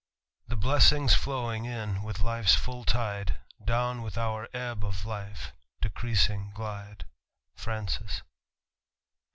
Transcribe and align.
The 0.47 0.57
\ 0.57 0.57
^higs 0.57 1.13
flowing 1.13 1.65
in 1.65 2.01
with 2.01 2.21
life's 2.21 2.55
fall 2.55 2.83
tide 2.83 3.37
Dow*//th 3.63 4.17
our 4.17 4.47
ebb 4.51 4.83
of 4.83 5.05
life 5.05 5.53
decreasing 5.79 6.53
gfide." 6.55 7.03
Francis. 7.55 8.23